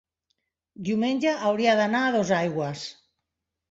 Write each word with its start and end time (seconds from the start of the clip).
Diumenge 0.87 1.35
hauria 1.51 1.79
d'anar 1.83 2.05
a 2.07 2.11
Dosaigües. 2.19 2.93